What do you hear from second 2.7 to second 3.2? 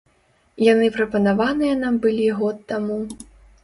таму.